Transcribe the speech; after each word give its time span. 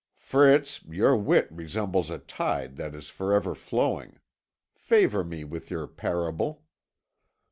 "Fritz, 0.15 0.83
your 0.85 1.15
wit 1.15 1.47
resembles 1.51 2.09
a 2.09 2.17
tide 2.17 2.75
that 2.75 2.95
is 2.95 3.09
for 3.09 3.33
ever 3.35 3.53
flowing. 3.53 4.17
Favour 4.73 5.23
me 5.23 5.43
with 5.43 5.69
your 5.69 5.85
parable." 5.85 6.63